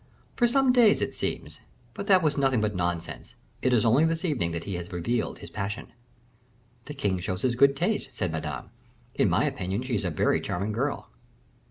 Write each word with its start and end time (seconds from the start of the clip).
"For 0.35 0.47
some 0.47 0.73
days, 0.73 0.99
it 0.99 1.13
seems. 1.13 1.59
But 1.93 2.07
that 2.07 2.23
was 2.23 2.35
nothing 2.35 2.59
but 2.59 2.73
nonsense; 2.75 3.35
it 3.61 3.71
is 3.71 3.85
only 3.85 4.03
this 4.03 4.25
evening 4.25 4.49
that 4.51 4.63
he 4.63 4.73
has 4.73 4.91
revealed 4.91 5.37
his 5.37 5.51
passion." 5.51 5.93
"The 6.85 6.95
king 6.95 7.19
shows 7.19 7.43
his 7.43 7.55
good 7.55 7.75
taste," 7.75 8.09
said 8.11 8.31
Madame; 8.31 8.71
"in 9.13 9.29
my 9.29 9.45
opinion 9.45 9.83
she 9.83 9.93
is 9.93 10.03
a 10.03 10.09
very 10.09 10.41
charming 10.41 10.71
girl." 10.71 11.11